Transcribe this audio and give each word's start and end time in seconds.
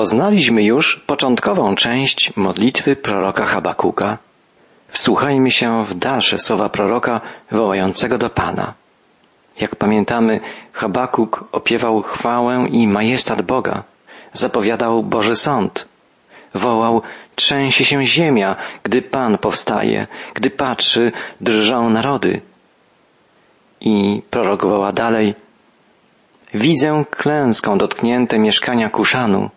Poznaliśmy 0.00 0.62
już 0.62 0.96
początkową 0.96 1.74
część 1.74 2.36
modlitwy 2.36 2.96
proroka 2.96 3.44
Habakuka. 3.44 4.18
Wsłuchajmy 4.88 5.50
się 5.50 5.84
w 5.84 5.94
dalsze 5.94 6.38
słowa 6.38 6.68
proroka 6.68 7.20
wołającego 7.50 8.18
do 8.18 8.30
Pana. 8.30 8.74
Jak 9.60 9.76
pamiętamy, 9.76 10.40
Habakuk 10.72 11.44
opiewał 11.52 12.02
chwałę 12.02 12.66
i 12.70 12.88
majestat 12.88 13.42
Boga, 13.42 13.82
zapowiadał 14.32 15.02
Boży 15.02 15.34
sąd, 15.34 15.88
wołał, 16.54 17.02
trzęsie 17.36 17.84
się 17.84 18.06
ziemia, 18.06 18.56
gdy 18.82 19.02
Pan 19.02 19.38
powstaje, 19.38 20.06
gdy 20.34 20.50
patrzy, 20.50 21.12
drżą 21.40 21.90
narody. 21.90 22.40
I 23.80 24.22
prorok 24.30 24.66
woła 24.66 24.92
dalej, 24.92 25.34
widzę 26.54 27.04
klęską 27.10 27.78
dotknięte 27.78 28.38
mieszkania 28.38 28.90
Kuszanu, 28.90 29.50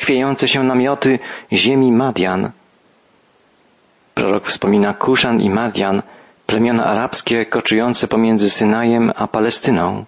chwiejące 0.00 0.48
się 0.48 0.62
namioty 0.62 1.18
ziemi 1.52 1.92
Madian. 1.92 2.50
Prorok 4.14 4.46
wspomina 4.46 4.94
Kuszan 4.94 5.40
i 5.40 5.50
Madian, 5.50 6.02
plemiona 6.46 6.84
arabskie 6.84 7.46
koczujące 7.46 8.08
pomiędzy 8.08 8.50
Synajem 8.50 9.12
a 9.16 9.26
Palestyną. 9.26 10.04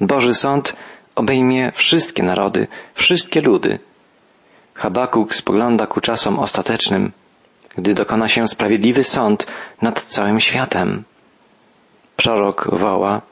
Boży 0.00 0.34
sąd 0.34 0.76
obejmie 1.14 1.72
wszystkie 1.74 2.22
narody, 2.22 2.66
wszystkie 2.94 3.40
ludy. 3.40 3.78
Habakuk 4.74 5.34
spogląda 5.34 5.86
ku 5.86 6.00
czasom 6.00 6.38
ostatecznym, 6.38 7.12
gdy 7.76 7.94
dokona 7.94 8.28
się 8.28 8.48
sprawiedliwy 8.48 9.04
sąd 9.04 9.46
nad 9.82 10.02
całym 10.02 10.40
światem. 10.40 11.04
Prorok 12.16 12.68
woła, 12.72 13.22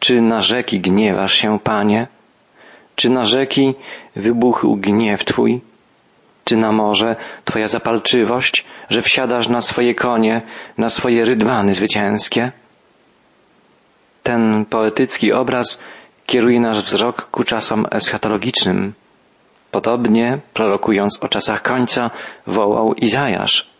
czy 0.00 0.20
na 0.20 0.40
rzeki 0.40 0.80
gniewasz 0.80 1.34
się, 1.34 1.58
Panie? 1.58 2.06
Czy 2.94 3.10
na 3.10 3.24
rzeki 3.24 3.74
wybuchł 4.16 4.76
gniew 4.76 5.24
Twój? 5.24 5.60
Czy 6.44 6.56
na 6.56 6.72
morze 6.72 7.16
Twoja 7.44 7.68
zapalczywość, 7.68 8.64
że 8.90 9.02
wsiadasz 9.02 9.48
na 9.48 9.60
swoje 9.60 9.94
konie, 9.94 10.42
na 10.78 10.88
swoje 10.88 11.24
rydwany 11.24 11.74
zwycięskie? 11.74 12.52
Ten 14.22 14.64
poetycki 14.64 15.32
obraz 15.32 15.82
kieruje 16.26 16.60
nasz 16.60 16.82
wzrok 16.84 17.30
ku 17.30 17.44
czasom 17.44 17.86
eschatologicznym. 17.90 18.92
Podobnie, 19.70 20.38
prorokując 20.54 21.22
o 21.22 21.28
czasach 21.28 21.62
końca, 21.62 22.10
wołał 22.46 22.94
Izajasz. 22.94 23.70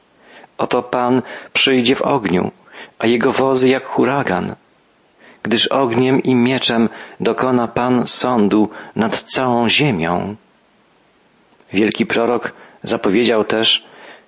Oto 0.58 0.82
Pan 0.82 1.22
przyjdzie 1.52 1.94
w 1.94 2.02
ogniu, 2.02 2.50
a 2.98 3.06
jego 3.06 3.32
wozy 3.32 3.68
jak 3.68 3.84
huragan 3.84 4.56
gdyż 5.44 5.66
ogniem 5.66 6.22
i 6.22 6.34
mieczem 6.34 6.88
dokona 7.20 7.68
Pan 7.68 8.06
sądu 8.06 8.68
nad 8.96 9.22
całą 9.22 9.68
ziemią. 9.68 10.36
Wielki 11.72 12.06
prorok 12.06 12.52
zapowiedział 12.82 13.44
też, 13.44 13.84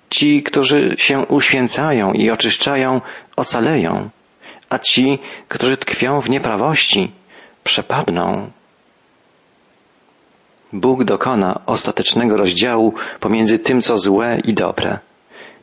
ci, 0.09 0.43
którzy 0.43 0.95
się 0.97 1.19
uświęcają 1.19 2.11
i 2.13 2.29
oczyszczają, 2.29 3.01
ocaleją, 3.35 4.09
a 4.69 4.79
ci, 4.79 5.19
którzy 5.47 5.77
tkwią 5.77 6.21
w 6.21 6.29
nieprawości, 6.29 7.11
przepadną. 7.63 8.51
Bóg 10.73 11.03
dokona 11.03 11.61
ostatecznego 11.65 12.37
rozdziału 12.37 12.93
pomiędzy 13.19 13.59
tym, 13.59 13.81
co 13.81 13.97
złe 13.97 14.37
i 14.45 14.53
dobre, 14.53 14.99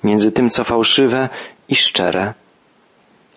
między 0.05 0.33
tym, 0.33 0.49
co 0.49 0.65
fałszywe 0.65 1.29
i 1.69 1.75
szczere. 1.75 2.35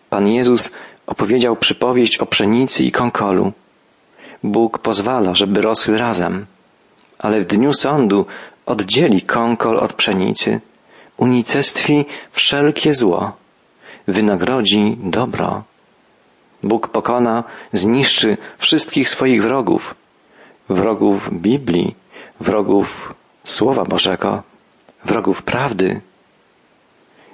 Pan 0.10 0.28
Jezus 0.28 0.76
opowiedział 1.08 1.56
przypowieść 1.56 2.18
o 2.18 2.26
pszenicy 2.26 2.84
i 2.84 2.92
konkolu. 2.92 3.52
Bóg 4.44 4.80
pozwala, 4.80 5.36
żeby 5.36 5.62
rosły 5.62 5.98
razem, 5.98 6.46
ale 7.20 7.42
w 7.42 7.46
dniu 7.46 7.74
sądu 7.74 8.26
oddzieli 8.66 9.22
konkol 9.22 9.80
od 9.80 9.94
pszenicy, 9.94 10.62
unicestwi 11.18 12.06
wszelkie 12.32 12.94
zło, 12.94 13.32
wynagrodzi 14.08 14.98
dobro. 15.04 15.64
Bóg 16.64 16.88
pokona, 16.88 17.44
zniszczy 17.74 18.38
wszystkich 18.58 19.10
swoich 19.10 19.44
wrogów, 19.44 19.96
wrogów 20.70 21.30
Biblii, 21.32 21.96
wrogów 22.40 23.14
Słowa 23.44 23.84
Bożego, 23.86 24.44
wrogów 25.06 25.44
prawdy, 25.44 26.02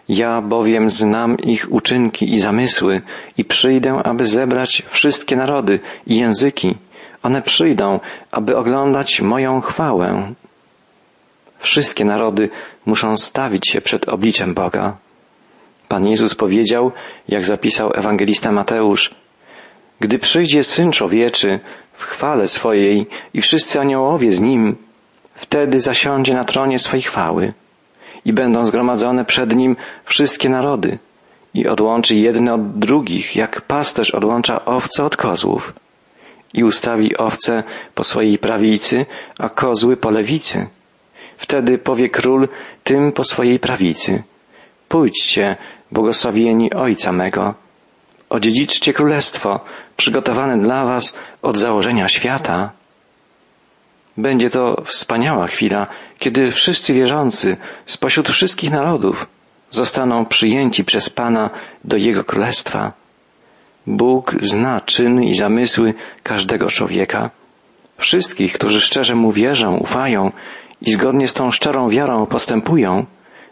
ja 0.09 0.41
bowiem 0.41 0.89
znam 0.89 1.37
ich 1.37 1.71
uczynki 1.71 2.33
i 2.33 2.39
zamysły 2.39 3.01
i 3.37 3.45
przyjdę, 3.45 4.01
aby 4.03 4.23
zebrać 4.25 4.83
wszystkie 4.89 5.35
narody 5.35 5.79
i 6.07 6.17
języki. 6.17 6.77
One 7.23 7.41
przyjdą, 7.41 7.99
aby 8.31 8.57
oglądać 8.57 9.21
moją 9.21 9.61
chwałę. 9.61 10.33
Wszystkie 11.59 12.05
narody 12.05 12.49
muszą 12.85 13.17
stawić 13.17 13.69
się 13.69 13.81
przed 13.81 14.09
obliczem 14.09 14.53
Boga. 14.53 14.97
Pan 15.87 16.07
Jezus 16.07 16.35
powiedział, 16.35 16.91
jak 17.27 17.45
zapisał 17.45 17.91
ewangelista 17.93 18.51
Mateusz, 18.51 19.15
gdy 19.99 20.19
przyjdzie 20.19 20.63
Syn 20.63 20.91
Człowieczy 20.91 21.59
w 21.93 22.03
chwale 22.03 22.47
swojej 22.47 23.07
i 23.33 23.41
wszyscy 23.41 23.79
aniołowie 23.79 24.31
z 24.31 24.41
Nim, 24.41 24.75
wtedy 25.35 25.79
zasiądzie 25.79 26.33
na 26.33 26.43
tronie 26.43 26.79
swej 26.79 27.01
chwały 27.01 27.53
i 28.25 28.33
będą 28.33 28.63
zgromadzone 28.63 29.25
przed 29.25 29.55
Nim 29.55 29.75
wszystkie 30.03 30.49
narody 30.49 30.99
i 31.53 31.67
odłączy 31.67 32.15
jedne 32.15 32.53
od 32.53 32.79
drugich, 32.79 33.35
jak 33.35 33.61
pasterz 33.61 34.11
odłącza 34.11 34.65
owce 34.65 35.05
od 35.05 35.17
kozłów 35.17 35.73
i 36.53 36.63
ustawi 36.63 37.17
owce 37.17 37.63
po 37.95 38.03
swojej 38.03 38.37
prawicy, 38.37 39.05
a 39.39 39.49
kozły 39.49 39.97
po 39.97 40.09
lewicy. 40.09 40.67
Wtedy 41.37 41.77
powie 41.77 42.09
król 42.09 42.47
tym 42.83 43.11
po 43.11 43.23
swojej 43.23 43.59
prawicy. 43.59 44.23
Pójdźcie, 44.87 45.55
błogosławieni 45.91 46.73
Ojca 46.73 47.11
mego. 47.11 47.53
Odziedziczcie 48.29 48.93
królestwo, 48.93 49.59
przygotowane 49.97 50.57
dla 50.57 50.85
was 50.85 51.17
od 51.41 51.57
założenia 51.57 52.07
świata. 52.07 52.71
Będzie 54.17 54.49
to 54.49 54.81
wspaniała 54.85 55.47
chwila, 55.47 55.87
kiedy 56.19 56.51
wszyscy 56.51 56.93
wierzący 56.93 57.57
spośród 57.85 58.29
wszystkich 58.29 58.71
narodów 58.71 59.27
zostaną 59.69 60.25
przyjęci 60.25 60.85
przez 60.85 61.09
Pana 61.09 61.49
do 61.83 61.97
Jego 61.97 62.23
Królestwa. 62.23 62.91
Bóg 63.87 64.35
zna 64.41 64.81
czyny 64.81 65.25
i 65.25 65.33
zamysły 65.33 65.93
każdego 66.23 66.67
człowieka. 66.67 67.29
Wszystkich, 67.97 68.53
którzy 68.53 68.81
szczerze 68.81 69.15
Mu 69.15 69.31
wierzą, 69.31 69.77
ufają 69.77 70.31
i 70.81 70.91
zgodnie 70.91 71.27
z 71.27 71.33
tą 71.33 71.51
szczerą 71.51 71.89
wiarą 71.89 72.25
postępują, 72.25 73.05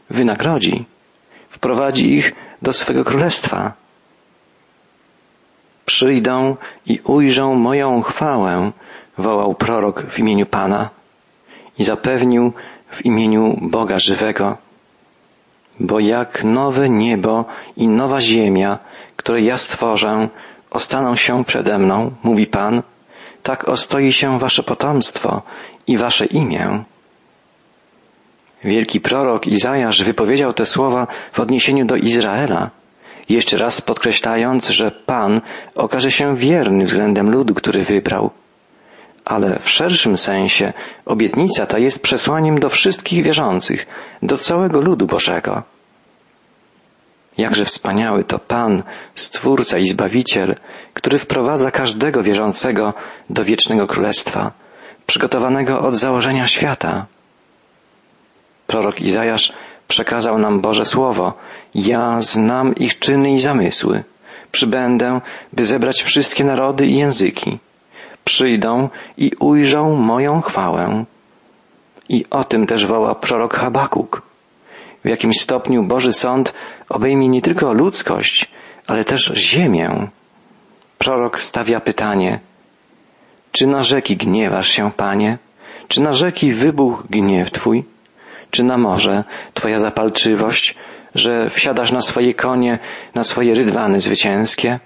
wynagrodzi, 0.10 0.86
wprowadzi 1.50 2.14
ich 2.14 2.36
do 2.62 2.74
swego 2.74 3.04
królestwa. 3.04 3.74
Przyjdą 5.86 6.56
i 6.86 7.00
ujrzą 7.04 7.56
moją 7.56 8.02
chwałę, 8.02 8.72
wołał 9.22 9.56
prorok 9.56 10.04
w 10.04 10.20
imieniu 10.20 10.46
Pana 10.46 10.90
i 11.80 11.84
zapewnił 11.84 12.54
w 12.90 13.06
imieniu 13.06 13.58
Boga 13.62 14.00
żywego. 14.00 14.58
Bo 15.80 16.00
jak 16.00 16.44
nowe 16.44 16.90
niebo 16.90 17.46
i 17.78 17.88
nowa 17.88 18.22
ziemia, 18.22 18.80
które 19.16 19.42
ja 19.42 19.58
stworzę, 19.58 20.28
ostaną 20.72 21.16
się 21.16 21.44
przede 21.44 21.78
mną, 21.78 22.12
mówi 22.24 22.48
Pan, 22.48 22.82
tak 23.44 23.68
ostoi 23.68 24.12
się 24.12 24.40
wasze 24.40 24.64
potomstwo 24.64 25.42
i 25.88 25.98
wasze 25.98 26.26
imię. 26.26 26.84
Wielki 28.64 29.02
prorok 29.02 29.48
Izajasz 29.48 30.04
wypowiedział 30.04 30.54
te 30.54 30.66
słowa 30.66 31.08
w 31.32 31.40
odniesieniu 31.40 31.86
do 31.86 31.96
Izraela, 31.96 32.70
jeszcze 33.30 33.58
raz 33.58 33.82
podkreślając, 33.82 34.70
że 34.70 34.92
Pan 34.92 35.42
okaże 35.76 36.12
się 36.12 36.36
wierny 36.36 36.86
względem 36.86 37.32
ludu, 37.32 37.54
który 37.54 37.84
wybrał 37.84 38.32
ale 39.26 39.60
w 39.60 39.70
szerszym 39.70 40.18
sensie 40.18 40.74
obietnica 41.06 41.66
ta 41.66 41.78
jest 41.80 42.02
przesłaniem 42.02 42.60
do 42.60 42.70
wszystkich 42.70 43.24
wierzących, 43.24 43.86
do 44.24 44.38
całego 44.38 44.82
ludu 44.82 45.08
Bożego. 45.08 45.64
Jakże 47.38 47.66
wspaniały 47.66 48.24
to 48.24 48.40
Pan, 48.40 48.84
Stwórca 49.16 49.78
i 49.78 49.88
Zbawiciel, 49.88 50.56
który 50.94 51.20
wprowadza 51.20 51.72
każdego 51.72 52.24
wierzącego 52.24 52.94
do 53.30 53.44
wiecznego 53.44 53.88
królestwa, 53.88 54.52
przygotowanego 55.06 55.82
od 55.82 55.96
założenia 55.96 56.48
świata. 56.48 57.06
Prorok 58.68 59.02
Izajasz 59.02 59.54
przekazał 59.88 60.38
nam 60.38 60.62
Boże 60.62 60.86
Słowo. 60.86 61.34
Ja 61.76 62.20
znam 62.20 62.76
ich 62.76 63.00
czyny 63.00 63.32
i 63.32 63.40
zamysły. 63.40 64.04
Przybędę, 64.52 65.22
by 65.54 65.66
zebrać 65.66 66.04
wszystkie 66.04 66.44
narody 66.44 66.86
i 66.86 66.98
języki 66.98 67.60
przyjdą 68.32 68.90
i 69.18 69.32
ujrzą 69.40 69.96
moją 69.96 70.42
chwałę. 70.42 71.06
I 72.10 72.26
o 72.30 72.44
tym 72.44 72.66
też 72.66 72.86
woła 72.86 73.16
prorok 73.16 73.54
Habakuk. 73.54 74.22
W 75.06 75.10
jakimś 75.10 75.42
stopniu 75.42 75.84
Boży 75.84 76.14
Sąd 76.14 76.54
obejmie 76.90 77.30
nie 77.30 77.42
tylko 77.42 77.74
ludzkość, 77.74 78.52
ale 78.88 79.04
też 79.04 79.34
ziemię. 79.36 80.08
Prorok 80.98 81.40
stawia 81.42 81.80
pytanie, 81.80 82.40
czy 83.52 83.68
na 83.68 83.84
rzeki 83.84 84.18
gniewasz 84.18 84.68
się, 84.68 84.92
Panie? 84.92 85.38
Czy 85.88 86.02
na 86.02 86.14
rzeki 86.14 86.54
wybuchł 86.54 87.04
gniew 87.10 87.52
Twój? 87.52 87.84
Czy 88.52 88.64
na 88.64 88.78
morze 88.78 89.24
Twoja 89.54 89.78
zapalczywość, 89.78 90.76
że 91.16 91.50
wsiadasz 91.50 91.92
na 91.92 92.02
swoje 92.02 92.34
konie, 92.34 92.80
na 93.16 93.24
swoje 93.24 93.54
rydwany 93.54 94.00
zwycięskie? 94.00 94.80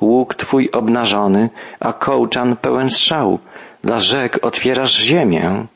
Łuk 0.00 0.34
Twój 0.34 0.70
obnażony, 0.72 1.50
a 1.80 1.92
kołczan 1.92 2.56
pełen 2.56 2.90
strzał. 2.90 3.38
Dla 3.82 3.98
rzek 3.98 4.38
otwierasz 4.42 4.98
ziemię. 4.98 5.66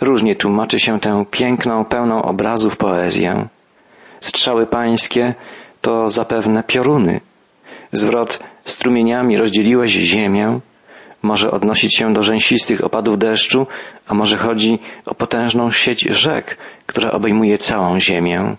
Różnie 0.00 0.36
tłumaczy 0.36 0.80
się 0.80 1.00
tę 1.00 1.24
piękną, 1.30 1.84
pełną 1.84 2.22
obrazów 2.22 2.76
poezję. 2.76 3.48
Strzały 4.20 4.66
pańskie 4.66 5.34
to 5.80 6.08
zapewne 6.08 6.62
pioruny. 6.62 7.20
Zwrot 7.92 8.40
strumieniami 8.64 9.36
rozdzieliłeś 9.36 9.92
ziemię, 9.92 10.60
może 11.22 11.50
odnosić 11.50 11.96
się 11.96 12.12
do 12.12 12.22
rzęsistych 12.22 12.84
opadów 12.84 13.18
deszczu, 13.18 13.66
a 14.06 14.14
może 14.14 14.36
chodzi 14.36 14.78
o 15.06 15.14
potężną 15.14 15.70
sieć 15.70 16.00
rzek, 16.00 16.56
która 16.86 17.10
obejmuje 17.12 17.58
całą 17.58 18.00
ziemię. 18.00 18.56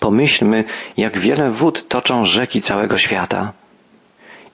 Pomyślmy, 0.00 0.64
jak 0.96 1.18
wiele 1.18 1.50
wód 1.50 1.88
toczą 1.88 2.24
rzeki 2.24 2.60
całego 2.60 2.98
świata. 2.98 3.52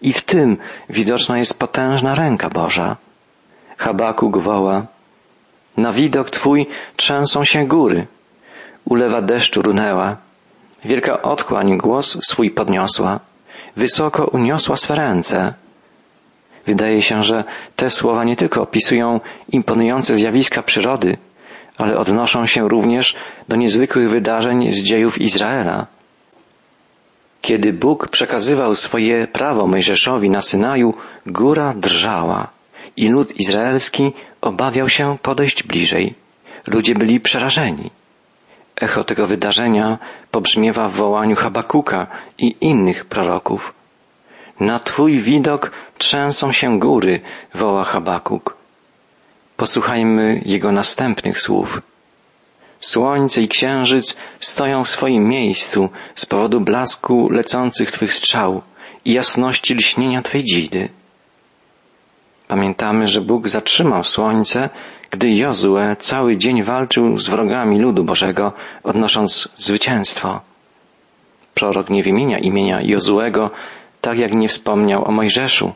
I 0.03 0.13
w 0.13 0.23
tym 0.23 0.57
widoczna 0.91 1.39
jest 1.39 1.59
potężna 1.59 2.15
ręka 2.15 2.51
Boża. 2.51 2.97
Habakuk 3.77 4.39
woła, 4.39 4.87
na 5.77 5.93
widok 5.93 6.31
Twój 6.31 6.67
trzęsą 6.97 7.45
się 7.45 7.67
góry, 7.67 8.07
ulewa 8.85 9.23
deszczu 9.23 9.63
runęła, 9.63 10.17
wielka 10.85 11.23
otchłań 11.23 11.79
głos 11.79 12.19
swój 12.23 12.51
podniosła, 12.51 13.21
wysoko 13.77 14.27
uniosła 14.27 14.77
swe 14.77 14.95
ręce. 14.95 15.55
Wydaje 16.67 17.03
się, 17.03 17.23
że 17.23 17.45
te 17.77 17.91
słowa 17.91 18.25
nie 18.25 18.37
tylko 18.37 18.63
opisują 18.63 19.21
imponujące 19.49 20.17
zjawiska 20.17 20.63
przyrody, 20.63 21.17
ale 21.79 21.99
odnoszą 21.99 22.47
się 22.47 22.69
również 22.69 23.17
do 23.49 23.57
niezwykłych 23.57 24.11
wydarzeń 24.11 24.73
z 24.73 24.83
dziejów 24.83 25.21
Izraela. 25.21 25.87
Kiedy 27.41 27.73
Bóg 27.73 28.09
przekazywał 28.09 28.75
swoje 28.75 29.27
prawo 29.27 29.67
Mojżeszowi 29.67 30.31
na 30.31 30.41
Synaju, 30.41 30.95
góra 31.27 31.75
drżała 31.75 32.49
i 32.97 33.09
lud 33.09 33.41
izraelski 33.41 34.13
obawiał 34.41 34.89
się 34.89 35.19
podejść 35.23 35.63
bliżej. 35.63 36.15
Ludzie 36.67 36.95
byli 36.95 37.21
przerażeni. 37.21 37.91
Echo 38.81 39.05
tego 39.05 39.27
wydarzenia 39.27 39.99
pobrzmiewa 40.31 40.89
w 40.89 40.93
wołaniu 40.93 41.37
Habakuka 41.37 42.07
i 42.39 42.57
innych 42.61 43.05
proroków. 43.05 43.75
Na 44.61 44.79
Twój 44.79 45.23
widok 45.23 45.71
trzęsą 45.99 46.53
się 46.53 46.79
góry, 46.79 47.21
woła 47.55 47.85
Habakuk. 47.85 48.57
Posłuchajmy 49.57 50.43
jego 50.45 50.73
następnych 50.73 51.41
słów. 51.41 51.83
Słońce 52.81 53.43
i 53.43 53.49
księżyc 53.49 54.17
stoją 54.41 54.85
w 54.85 54.89
swoim 54.89 55.29
miejscu 55.29 55.89
z 56.15 56.27
powodu 56.27 56.61
blasku 56.61 57.29
lecących 57.31 57.91
Twych 57.91 58.15
strzał 58.15 58.63
i 59.05 59.13
jasności 59.13 59.75
lśnienia 59.75 60.23
Twej 60.23 60.45
dzidy. 60.45 60.89
Pamiętamy, 62.49 63.09
że 63.09 63.21
Bóg 63.21 63.49
zatrzymał 63.49 64.05
słońce, 64.05 64.71
gdy 65.11 65.35
Jozue 65.35 65.97
cały 65.99 66.37
dzień 66.37 66.63
walczył 66.63 67.17
z 67.17 67.29
wrogami 67.29 67.81
ludu 67.81 68.05
Bożego, 68.05 68.53
odnosząc 68.83 69.49
zwycięstwo. 69.57 70.41
Prorok 71.55 71.91
nie 71.91 72.03
wymienia 72.03 72.39
imienia 72.39 72.83
Jozuego, 72.83 73.51
tak 74.01 74.19
jak 74.19 74.35
nie 74.35 74.49
wspomniał 74.49 75.05
o 75.05 75.13
Mojżeszu. 75.13 75.73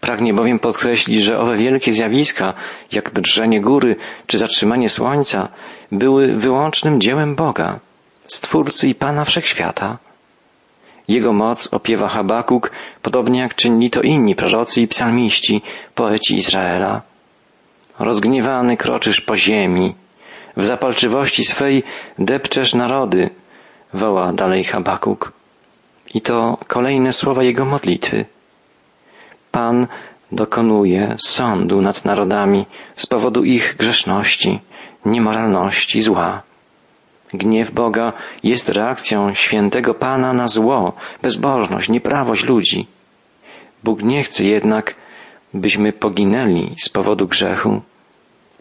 Pragnie 0.00 0.34
bowiem 0.34 0.58
podkreślić, 0.58 1.22
że 1.22 1.38
owe 1.38 1.56
wielkie 1.56 1.92
zjawiska, 1.92 2.54
jak 2.92 3.10
drżenie 3.10 3.60
góry 3.60 3.96
czy 4.26 4.38
zatrzymanie 4.38 4.88
słońca, 4.88 5.48
były 5.92 6.36
wyłącznym 6.36 7.00
dziełem 7.00 7.34
Boga, 7.34 7.80
Stwórcy 8.26 8.88
i 8.88 8.94
Pana 8.94 9.24
Wszechświata. 9.24 9.98
Jego 11.08 11.32
moc 11.32 11.74
opiewa 11.74 12.08
Habakuk, 12.08 12.70
podobnie 13.02 13.40
jak 13.40 13.54
czynni 13.54 13.90
to 13.90 14.02
inni 14.02 14.34
prorocy 14.34 14.82
i 14.82 14.88
psalmiści, 14.88 15.62
poeci 15.94 16.36
Izraela. 16.36 17.02
Rozgniewany 17.98 18.76
kroczysz 18.76 19.20
po 19.20 19.36
ziemi, 19.36 19.94
w 20.56 20.64
zapalczywości 20.64 21.44
swej 21.44 21.82
depczesz 22.18 22.74
narody, 22.74 23.30
woła 23.94 24.32
dalej 24.32 24.64
Habakuk. 24.64 25.32
I 26.14 26.20
to 26.20 26.58
kolejne 26.66 27.12
słowa 27.12 27.42
jego 27.42 27.64
modlitwy. 27.64 28.24
Pan 29.56 29.86
dokonuje 30.32 31.16
sądu 31.18 31.82
nad 31.82 32.04
narodami 32.04 32.66
z 32.96 33.06
powodu 33.06 33.44
ich 33.44 33.76
grzeszności, 33.78 34.60
niemoralności, 35.04 36.02
zła. 36.02 36.42
Gniew 37.34 37.70
Boga 37.70 38.12
jest 38.42 38.68
reakcją 38.68 39.34
świętego 39.34 39.94
Pana 39.94 40.32
na 40.32 40.48
zło, 40.48 40.92
bezbożność, 41.22 41.88
nieprawość 41.88 42.44
ludzi. 42.44 42.86
Bóg 43.84 44.02
nie 44.02 44.22
chce 44.22 44.44
jednak, 44.44 44.94
byśmy 45.54 45.92
poginęli 45.92 46.74
z 46.84 46.88
powodu 46.88 47.26
grzechu. 47.26 47.82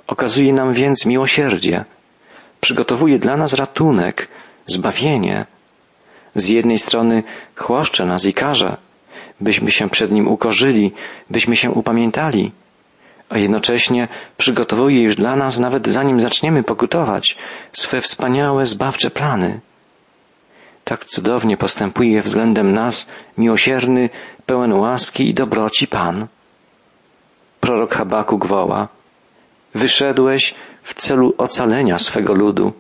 Okazuje 0.08 0.54
nam 0.54 0.74
więc 0.74 1.06
miłosierdzie. 1.06 1.86
Przygotowuje 2.62 3.20
dla 3.20 3.38
nas 3.38 3.54
ratunek, 3.54 4.28
zbawienie. 4.68 5.46
Z 6.36 6.50
jednej 6.50 6.78
strony 6.78 7.24
chłoszcze 7.56 8.06
nas 8.06 8.26
i 8.26 8.34
karze, 8.34 8.78
byśmy 9.42 9.72
się 9.72 9.90
przed 9.90 10.12
Nim 10.12 10.28
ukorzyli, 10.28 10.92
byśmy 11.30 11.56
się 11.56 11.72
upamiętali, 11.72 12.52
a 13.30 13.38
jednocześnie 13.38 14.08
przygotowuje 14.38 15.02
już 15.02 15.16
dla 15.16 15.36
nas, 15.36 15.60
nawet 15.60 15.88
zanim 15.88 16.22
zaczniemy 16.22 16.64
pokutować, 16.64 17.38
swe 17.72 18.02
wspaniałe, 18.02 18.66
zbawcze 18.66 19.12
plany. 19.12 19.60
Tak 20.84 21.06
cudownie 21.06 21.58
postępuje 21.58 22.22
względem 22.22 22.74
nas 22.74 23.12
miłosierny, 23.38 24.10
pełen 24.46 24.74
łaski 24.74 25.30
i 25.30 25.34
dobroci 25.34 25.88
Pan. 25.88 26.28
Prorok 27.60 27.94
Habakuk 27.94 28.46
woła, 28.46 28.88
wyszedłeś 29.74 30.56
w 30.84 30.94
celu 30.94 31.34
ocalenia 31.38 31.98
swego 31.98 32.34
ludu, 32.34 32.74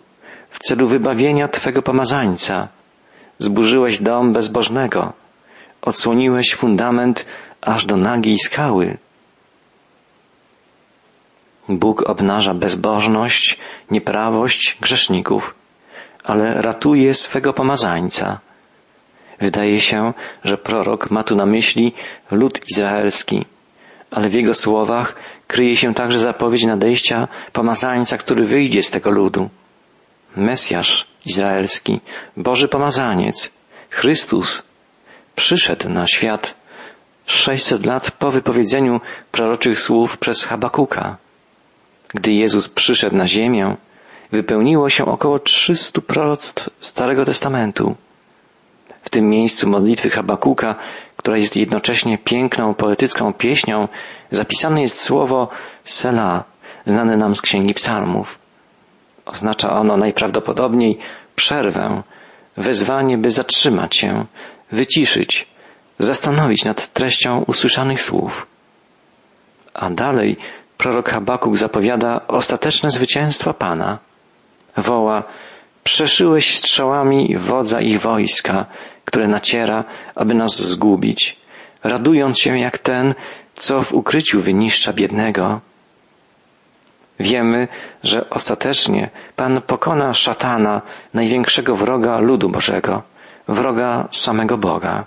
w 0.50 0.60
celu 0.60 0.88
wybawienia 0.88 1.48
Twego 1.48 1.82
pomazańca, 1.82 2.68
zburzyłeś 3.40 4.02
dom 4.02 4.34
bezbożnego, 4.34 5.14
odsłoniłeś 5.86 6.56
fundament 6.56 7.26
aż 7.62 7.86
do 7.86 7.98
nagiej 7.98 8.40
skały. 8.40 8.98
Bóg 11.70 12.10
obnaża 12.10 12.54
bezbożność, 12.54 13.58
nieprawość 13.92 14.78
grzeszników, 14.82 15.56
ale 16.24 16.62
ratuje 16.62 17.14
swego 17.14 17.54
pomazańca. 17.54 18.40
Wydaje 19.40 19.80
się, 19.80 20.14
że 20.44 20.58
prorok 20.58 21.12
ma 21.12 21.24
tu 21.24 21.36
na 21.36 21.46
myśli 21.46 21.94
lud 22.32 22.62
izraelski, 22.72 23.46
ale 24.12 24.30
w 24.30 24.34
jego 24.34 24.54
słowach 24.54 25.16
kryje 25.48 25.76
się 25.76 25.94
także 25.94 26.20
zapowiedź 26.20 26.66
nadejścia 26.66 27.28
pomazańca, 27.54 28.18
który 28.18 28.46
wyjdzie 28.46 28.84
z 28.84 28.92
tego 28.92 29.12
ludu. 29.12 29.50
Mesjasz 30.36 31.08
izraelski, 31.26 32.00
Boży 32.38 32.68
pomazaniec, 32.68 33.58
Chrystus, 33.90 34.64
przyszedł 35.36 35.90
na 35.90 36.08
świat 36.08 36.56
600 37.26 37.86
lat 37.86 38.12
po 38.12 38.32
wypowiedzeniu 38.32 39.02
proroczych 39.32 39.80
słów 39.80 40.18
przez 40.18 40.44
Habakuka. 40.44 41.18
Gdy 42.08 42.32
Jezus 42.34 42.70
przyszedł 42.70 43.16
na 43.16 43.28
ziemię, 43.28 43.76
wypełniło 44.32 44.90
się 44.90 45.06
około 45.06 45.40
300 45.40 46.02
proroctw 46.02 46.70
Starego 46.80 47.26
Testamentu. 47.26 47.96
W 49.02 49.10
tym 49.10 49.30
miejscu 49.30 49.70
modlitwy 49.70 50.10
Habakuka, 50.10 50.76
która 51.18 51.38
jest 51.38 51.56
jednocześnie 51.56 52.18
piękną, 52.18 52.74
poetycką 52.74 53.34
pieśnią, 53.34 53.88
zapisane 54.32 54.82
jest 54.82 55.02
słowo 55.02 55.50
Sela, 55.84 56.44
znane 56.86 57.18
nam 57.18 57.36
z 57.36 57.42
Księgi 57.42 57.74
Psalmów. 57.74 58.40
Oznacza 59.26 59.72
ono 59.72 59.98
najprawdopodobniej 59.98 60.98
przerwę, 61.36 62.04
wezwanie, 62.58 63.18
by 63.18 63.32
zatrzymać 63.32 63.96
się, 63.96 64.26
wyciszyć, 64.72 65.48
zastanowić 66.00 66.66
nad 66.66 66.94
treścią 66.94 67.44
usłyszanych 67.48 68.02
słów. 68.02 68.48
A 69.74 69.90
dalej 69.90 70.38
prorok 70.78 71.10
Habakuk 71.10 71.58
zapowiada 71.58 72.28
ostateczne 72.28 72.90
zwycięstwo 72.90 73.54
Pana. 73.54 74.00
Woła, 74.78 75.24
przeszyłeś 75.84 76.58
strzałami 76.58 77.38
wodza 77.38 77.82
ich 77.82 78.02
wojska, 78.02 78.66
które 79.06 79.28
naciera, 79.28 79.84
aby 80.16 80.34
nas 80.34 80.62
zgubić, 80.62 81.38
radując 81.84 82.40
się 82.40 82.60
jak 82.60 82.78
ten, 82.78 83.14
co 83.54 83.82
w 83.82 83.94
ukryciu 83.94 84.42
wyniszcza 84.42 84.94
biednego. 84.94 85.62
Wiemy, 87.20 87.68
że 88.04 88.30
ostatecznie 88.30 89.10
Pan 89.36 89.62
pokona 89.62 90.14
szatana, 90.14 90.82
największego 91.14 91.76
wroga 91.76 92.20
ludu 92.20 92.50
Bożego, 92.50 93.04
wroga 93.48 94.08
samego 94.12 94.58
Boga. 94.58 95.06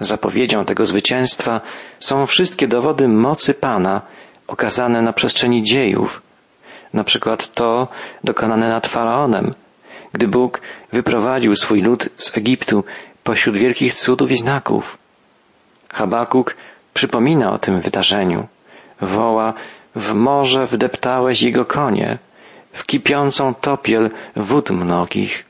Zapowiedzią 0.00 0.64
tego 0.64 0.84
zwycięstwa 0.84 1.60
są 1.98 2.26
wszystkie 2.26 2.68
dowody 2.68 3.08
mocy 3.08 3.54
Pana, 3.54 4.02
okazane 4.46 5.02
na 5.02 5.12
przestrzeni 5.12 5.62
dziejów, 5.62 6.22
na 6.92 7.04
przykład 7.04 7.54
to 7.54 7.88
dokonane 8.24 8.68
nad 8.68 8.86
Faraonem, 8.86 9.54
gdy 10.12 10.28
Bóg 10.28 10.60
wyprowadził 10.92 11.54
swój 11.54 11.80
lud 11.80 12.08
z 12.16 12.36
Egiptu 12.36 12.84
pośród 13.24 13.56
wielkich 13.56 13.94
cudów 13.94 14.30
i 14.30 14.36
znaków. 14.36 14.98
Habakuk 15.92 16.56
przypomina 16.94 17.52
o 17.52 17.58
tym 17.58 17.80
wydarzeniu. 17.80 18.46
Woła, 19.00 19.54
w 19.96 20.14
morze 20.14 20.64
wdeptałeś 20.66 21.42
jego 21.42 21.64
konie, 21.64 22.18
w 22.72 22.86
kipiącą 22.86 23.54
topiel 23.54 24.10
wód 24.36 24.70
mnogich. 24.70 25.44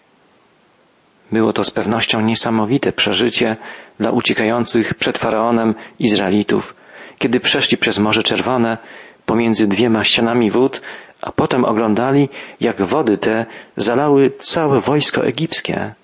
Było 1.33 1.53
to 1.53 1.65
z 1.65 1.71
pewnością 1.71 2.21
niesamowite 2.21 2.93
przeżycie 2.93 3.57
dla 4.01 4.11
uciekających 4.11 4.95
przed 4.95 5.19
faraonem 5.19 5.75
Izraelitów, 5.99 6.75
kiedy 7.19 7.41
przeszli 7.41 7.79
przez 7.79 7.99
Morze 7.99 8.23
Czerwone 8.23 8.79
pomiędzy 9.27 9.67
dwiema 9.69 10.05
ścianami 10.05 10.51
wód, 10.51 10.83
a 11.23 11.33
potem 11.33 11.65
oglądali, 11.65 12.29
jak 12.61 12.83
wody 12.83 13.19
te 13.19 13.47
zalały 13.77 14.31
całe 14.31 14.81
wojsko 14.81 15.27
egipskie. 15.27 15.95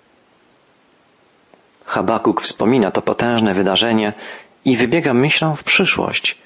Habakuk 1.87 2.41
wspomina 2.41 2.91
to 2.91 3.03
potężne 3.03 3.55
wydarzenie 3.55 4.13
i 4.65 4.77
wybiega 4.77 5.15
myślą 5.15 5.55
w 5.55 5.65
przyszłość. 5.65 6.39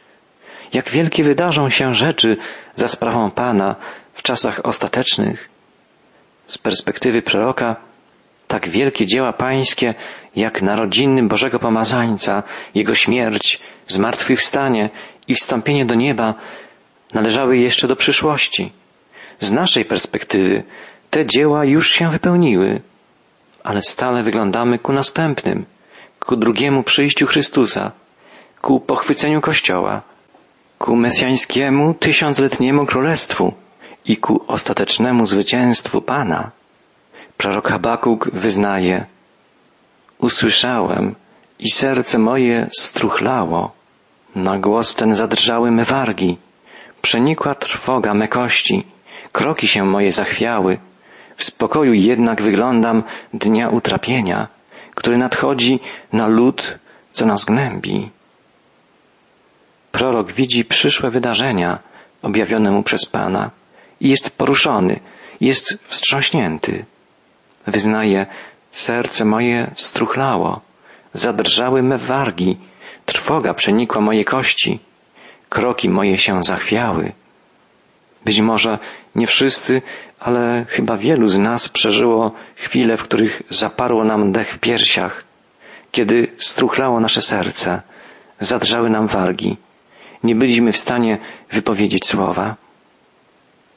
Jak 0.73 0.91
wielkie 0.91 1.25
wydarzą 1.25 1.69
się 1.69 1.95
rzeczy 1.95 2.37
za 2.75 2.89
sprawą 2.89 3.31
Pana 3.31 3.77
w 4.13 4.23
czasach 4.23 4.61
ostatecznych. 4.65 5.49
Z 6.47 6.59
perspektywy 6.59 7.23
proroka, 7.23 7.77
tak 8.49 8.69
wielkie 8.69 9.07
dzieła 9.07 9.33
pańskie, 9.33 9.95
jak 10.37 10.63
narodziny 10.63 11.23
Bożego 11.23 11.59
Pomazańca, 11.59 12.43
Jego 12.75 12.95
śmierć, 12.95 13.61
zmartwychwstanie 13.87 14.91
i 15.29 15.35
wstąpienie 15.35 15.87
do 15.87 15.95
nieba 15.95 16.35
należały 17.15 17.59
jeszcze 17.59 17.89
do 17.89 17.97
przyszłości. 17.97 18.73
Z 19.39 19.53
naszej 19.53 19.85
perspektywy 19.85 20.65
te 21.11 21.27
dzieła 21.27 21.65
już 21.65 21.91
się 21.91 22.11
wypełniły, 22.11 22.81
ale 23.65 23.83
stale 23.83 24.23
wyglądamy 24.23 24.79
ku 24.79 24.93
następnym, 24.93 25.67
ku 26.21 26.37
drugiemu 26.37 26.83
przyjściu 26.83 27.27
Chrystusa, 27.27 27.93
ku 28.61 28.81
pochwyceniu 28.81 29.41
Kościoła, 29.41 30.03
ku 30.79 30.97
mesjańskiemu 30.97 31.95
tysiącletniemu 31.95 32.87
królestwu 32.87 33.53
i 34.05 34.17
ku 34.17 34.45
ostatecznemu 34.47 35.27
zwycięstwu 35.27 36.03
Pana. 36.03 36.51
Prorok 37.37 37.69
Habakuk 37.69 38.31
wyznaje, 38.33 39.07
usłyszałem 40.19 41.15
i 41.59 41.71
serce 41.71 42.19
moje 42.19 42.67
struchlało, 42.79 43.73
na 44.35 44.59
głos 44.59 44.95
ten 44.95 45.15
zadrżały 45.15 45.71
me 45.71 45.85
wargi, 45.85 46.39
przenikła 47.03 47.55
trwoga 47.55 48.15
me 48.15 48.29
kości, 48.29 48.87
kroki 49.33 49.69
się 49.69 49.85
moje 49.85 50.13
zachwiały, 50.13 50.79
w 51.37 51.45
spokoju 51.45 51.93
jednak 51.93 52.43
wyglądam 52.43 53.03
dnia 53.35 53.69
utrapienia, 53.69 54.49
który 54.95 55.19
nadchodzi 55.19 55.81
na 56.13 56.27
lud, 56.27 56.79
co 57.13 57.27
nas 57.27 57.45
gnębi. 57.45 58.11
Prorok 59.93 60.33
widzi 60.33 60.65
przyszłe 60.65 61.11
wydarzenia 61.11 61.79
objawione 62.23 62.71
mu 62.71 62.83
przez 62.83 63.07
Pana 63.07 63.51
i 64.01 64.09
jest 64.09 64.39
poruszony, 64.39 65.01
jest 65.41 65.79
wstrząśnięty. 65.87 66.85
Wyznaje, 67.67 68.27
serce 68.71 69.25
moje 69.25 69.71
struchlało, 69.75 70.61
zadrżały 71.13 71.83
me 71.83 71.99
wargi, 71.99 72.57
trwoga 73.07 73.55
przenikła 73.55 74.01
moje 74.01 74.25
kości, 74.25 74.81
kroki 75.49 75.89
moje 75.89 76.19
się 76.19 76.45
zachwiały. 76.45 77.13
Być 78.25 78.41
może 78.41 78.79
nie 79.15 79.27
wszyscy, 79.27 79.83
ale 80.21 80.67
chyba 80.69 80.97
wielu 80.97 81.27
z 81.27 81.39
nas 81.39 81.69
przeżyło 81.69 82.33
chwile, 82.57 82.97
w 82.97 83.03
których 83.03 83.43
zaparło 83.51 84.05
nam 84.05 84.33
dech 84.33 84.53
w 84.53 84.59
piersiach, 84.59 85.25
kiedy 85.93 86.33
struchlało 86.39 87.01
nasze 87.01 87.21
serce, 87.21 87.83
zadrżały 88.41 88.91
nam 88.91 89.07
wargi, 89.07 89.57
nie 90.25 90.35
byliśmy 90.35 90.73
w 90.73 90.77
stanie 90.77 91.19
wypowiedzieć 91.51 92.07
słowa. 92.07 92.57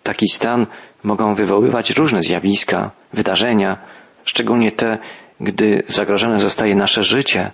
Taki 0.03 0.27
stan 0.27 0.67
mogą 1.03 1.35
wywoływać 1.35 1.89
różne 1.89 2.23
zjawiska, 2.23 2.91
wydarzenia, 3.13 3.77
szczególnie 4.23 4.71
te, 4.71 4.97
gdy 5.39 5.83
zagrożone 5.87 6.39
zostaje 6.39 6.75
nasze 6.75 7.03
życie, 7.03 7.51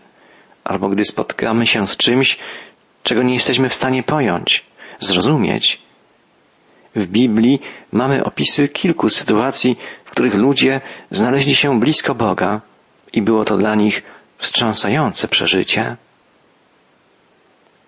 albo 0.64 0.90
gdy 0.90 1.04
spotkamy 1.04 1.68
się 1.68 1.88
z 1.88 1.98
czymś, 1.98 2.38
czego 3.04 3.24
nie 3.24 3.34
jesteśmy 3.34 3.70
w 3.70 3.74
stanie 3.74 4.04
pojąć, 4.04 4.66
zrozumieć. 5.00 5.82
W 6.96 7.06
Biblii 7.08 7.62
mamy 7.92 8.24
opisy 8.24 8.70
kilku 8.70 9.10
sytuacji, 9.10 9.78
w 10.06 10.10
których 10.10 10.34
ludzie 10.34 10.82
znaleźli 11.12 11.56
się 11.56 11.80
blisko 11.80 12.16
Boga 12.16 12.62
i 13.14 13.22
było 13.22 13.46
to 13.46 13.58
dla 13.58 13.76
nich 13.76 14.04
wstrząsające 14.38 15.28
przeżycie. 15.28 15.98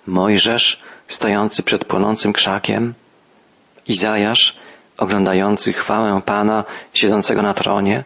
Mojżesz 0.08 0.82
stojący 1.08 1.64
przed 1.64 1.86
płonącym 1.86 2.34
krzakiem, 2.34 2.94
Izajasz 3.88 4.58
oglądający 4.98 5.74
chwałę 5.74 6.22
Pana 6.26 6.64
siedzącego 6.94 7.42
na 7.42 7.54
tronie, 7.54 8.04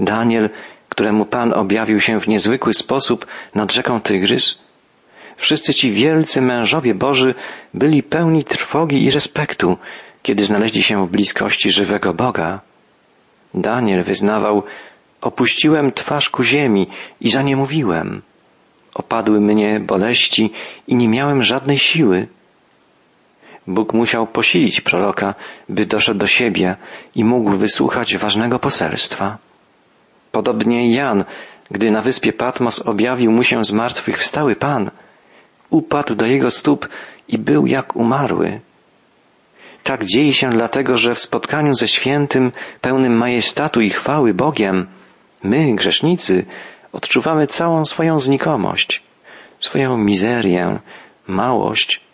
Daniel, 0.00 0.50
któremu 0.88 1.24
Pan 1.24 1.52
objawił 1.52 2.00
się 2.00 2.20
w 2.20 2.28
niezwykły 2.28 2.72
sposób 2.74 3.26
nad 3.54 3.72
rzeką 3.72 4.00
Tygrys, 4.00 4.58
wszyscy 5.36 5.74
ci 5.74 5.92
wielcy 5.92 6.42
mężowie 6.42 6.94
Boży 6.94 7.34
byli 7.74 8.02
pełni 8.02 8.44
trwogi 8.44 9.04
i 9.04 9.10
respektu, 9.10 9.78
kiedy 10.22 10.44
znaleźli 10.44 10.82
się 10.82 11.06
w 11.06 11.10
bliskości 11.10 11.70
żywego 11.70 12.14
Boga. 12.14 12.60
Daniel 13.54 14.02
wyznawał, 14.02 14.62
opuściłem 15.20 15.92
twarz 15.92 16.30
ku 16.30 16.42
ziemi 16.42 16.86
i 17.20 17.30
za 17.30 17.42
nie 17.42 17.56
mówiłem. 17.56 18.22
Opadły 18.94 19.40
mnie 19.40 19.80
boleści 19.80 20.52
i 20.88 20.96
nie 20.96 21.08
miałem 21.08 21.42
żadnej 21.42 21.78
siły. 21.78 22.26
Bóg 23.70 23.92
musiał 23.92 24.26
posilić 24.26 24.80
proroka, 24.80 25.34
by 25.68 25.86
doszedł 25.86 26.20
do 26.20 26.26
siebie 26.26 26.76
i 27.14 27.24
mógł 27.24 27.56
wysłuchać 27.56 28.16
ważnego 28.16 28.58
poselstwa. 28.58 29.38
Podobnie 30.32 30.94
Jan, 30.94 31.24
gdy 31.70 31.90
na 31.90 32.02
wyspie 32.02 32.32
Patmos 32.32 32.86
objawił 32.86 33.32
mu 33.32 33.42
się 33.44 33.64
z 33.64 33.72
martwych 33.72 34.18
wstały 34.18 34.56
Pan, 34.56 34.90
upadł 35.70 36.14
do 36.14 36.26
jego 36.26 36.50
stóp 36.50 36.88
i 37.28 37.38
był 37.38 37.66
jak 37.66 37.96
umarły. 37.96 38.60
Tak 39.82 40.04
dzieje 40.04 40.32
się 40.32 40.50
dlatego, 40.50 40.96
że 40.96 41.14
w 41.14 41.20
spotkaniu 41.20 41.72
ze 41.74 41.88
świętym, 41.88 42.52
pełnym 42.80 43.16
majestatu 43.16 43.80
i 43.80 43.90
chwały 43.90 44.34
Bogiem, 44.34 44.86
my, 45.42 45.74
grzesznicy, 45.74 46.46
odczuwamy 46.92 47.46
całą 47.46 47.84
swoją 47.84 48.18
znikomość, 48.18 49.02
swoją 49.58 49.96
mizerię, 49.96 50.78
małość. 51.26 52.09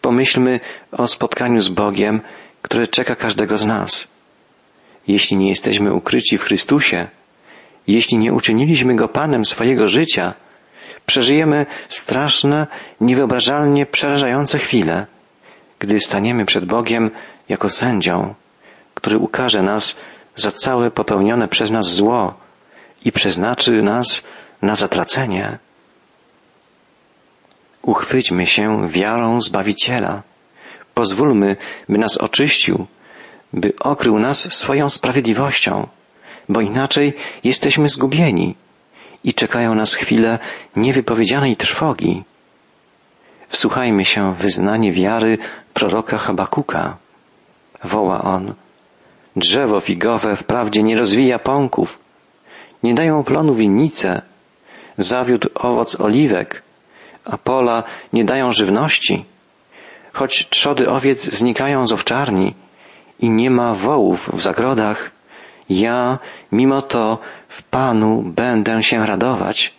Pomyślmy 0.00 0.60
o 0.92 1.06
spotkaniu 1.06 1.60
z 1.60 1.68
Bogiem, 1.68 2.20
które 2.62 2.88
czeka 2.88 3.16
każdego 3.16 3.56
z 3.56 3.66
nas. 3.66 4.14
Jeśli 5.08 5.36
nie 5.36 5.48
jesteśmy 5.48 5.94
ukryci 5.94 6.38
w 6.38 6.42
Chrystusie, 6.42 7.08
jeśli 7.86 8.18
nie 8.18 8.32
uczyniliśmy 8.32 8.96
Go 8.96 9.08
Panem 9.08 9.44
swojego 9.44 9.88
życia, 9.88 10.34
przeżyjemy 11.06 11.66
straszne, 11.88 12.66
niewyobrażalnie 13.00 13.86
przerażające 13.86 14.58
chwile, 14.58 15.06
gdy 15.78 16.00
staniemy 16.00 16.44
przed 16.44 16.64
Bogiem 16.64 17.10
jako 17.48 17.68
sędzią, 17.68 18.34
który 18.94 19.18
ukaże 19.18 19.62
nas 19.62 20.00
za 20.36 20.52
całe 20.52 20.90
popełnione 20.90 21.48
przez 21.48 21.70
nas 21.70 21.94
zło 21.94 22.34
i 23.04 23.12
przeznaczy 23.12 23.82
nas 23.82 24.26
na 24.62 24.74
zatracenie. 24.74 25.58
Uchwyćmy 27.82 28.46
się 28.46 28.88
wiarą 28.88 29.40
Zbawiciela. 29.40 30.22
Pozwólmy, 30.94 31.56
by 31.88 31.98
nas 31.98 32.16
oczyścił, 32.16 32.86
by 33.52 33.72
okrył 33.80 34.18
nas 34.18 34.52
swoją 34.52 34.88
sprawiedliwością, 34.88 35.86
bo 36.48 36.60
inaczej 36.60 37.12
jesteśmy 37.44 37.88
zgubieni 37.88 38.54
i 39.24 39.34
czekają 39.34 39.74
nas 39.74 39.94
chwile 39.94 40.38
niewypowiedzianej 40.76 41.56
trwogi. 41.56 42.24
Wsłuchajmy 43.48 44.04
się 44.04 44.34
w 44.34 44.38
wyznanie 44.38 44.92
wiary 44.92 45.38
proroka 45.74 46.18
Habakuka. 46.18 46.96
Woła 47.84 48.22
on, 48.22 48.54
drzewo 49.36 49.80
figowe 49.80 50.36
wprawdzie 50.36 50.82
nie 50.82 50.96
rozwija 50.96 51.38
pąków, 51.38 51.98
nie 52.82 52.94
dają 52.94 53.24
plonu 53.24 53.54
winnice, 53.54 54.22
zawiódł 54.98 55.48
owoc 55.54 56.00
oliwek, 56.00 56.62
a 57.30 57.38
pola 57.38 57.82
nie 58.12 58.24
dają 58.24 58.52
żywności, 58.52 59.24
choć 60.12 60.48
trzody 60.48 60.90
owiec 60.90 61.24
znikają 61.24 61.86
z 61.86 61.92
owczarni 61.92 62.54
i 63.20 63.30
nie 63.30 63.50
ma 63.50 63.74
wołów 63.74 64.30
w 64.32 64.40
zagrodach, 64.40 65.10
ja 65.70 66.18
mimo 66.52 66.82
to 66.82 67.18
w 67.48 67.62
Panu 67.62 68.22
będę 68.22 68.82
się 68.82 69.06
radować, 69.06 69.74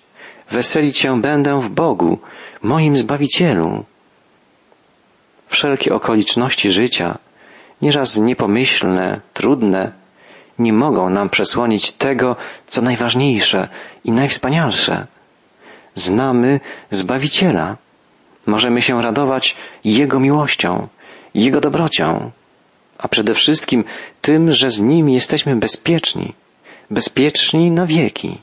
weselić 0.49 0.97
się 0.97 1.21
będę 1.21 1.59
w 1.61 1.69
Bogu, 1.69 2.19
moim 2.61 2.95
Zbawicielu. 2.95 3.83
Wszelkie 5.47 5.95
okoliczności 5.95 6.71
życia, 6.71 7.17
nieraz 7.81 8.17
niepomyślne, 8.17 9.21
trudne, 9.33 9.91
nie 10.59 10.73
mogą 10.73 11.09
nam 11.09 11.29
przesłonić 11.29 11.91
tego, 11.91 12.35
co 12.67 12.81
najważniejsze 12.81 13.69
i 14.03 14.11
najwspanialsze. 14.11 15.07
Znamy 15.95 16.59
Zbawiciela. 16.91 17.77
Możemy 18.45 18.81
się 18.81 19.01
radować 19.01 19.57
Jego 19.83 20.19
miłością, 20.19 20.87
Jego 21.33 21.61
dobrocią, 21.61 22.31
a 22.97 23.07
przede 23.07 23.33
wszystkim 23.33 23.83
tym, 24.21 24.51
że 24.51 24.71
z 24.71 24.81
Nim 24.81 25.09
jesteśmy 25.09 25.55
bezpieczni, 25.55 26.33
bezpieczni 26.91 27.71
na 27.71 27.85
wieki. 27.85 28.37